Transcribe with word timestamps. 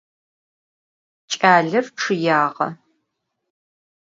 Ç'aler 1.31 1.85
ççıyağe. 1.97 2.67